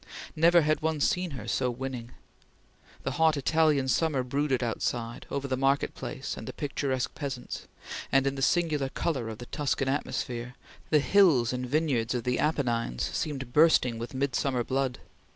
[0.35, 2.09] Never had one seen her so winning.
[3.03, 7.67] The hot Italian summer brooded outside, over the market place and the picturesque peasants,
[8.11, 10.55] and, in the singular color of the Tuscan atmosphere,
[10.89, 14.97] the hills and vineyards of the Apennines seemed bursting with mid summer blood.